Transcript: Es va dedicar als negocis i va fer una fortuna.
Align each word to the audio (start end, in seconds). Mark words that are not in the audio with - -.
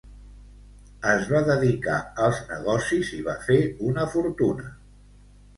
Es 1.09 1.27
va 1.33 1.41
dedicar 1.49 1.99
als 2.29 2.41
negocis 2.53 3.13
i 3.19 3.21
va 3.31 3.39
fer 3.51 3.61
una 3.91 4.11
fortuna. 4.15 4.73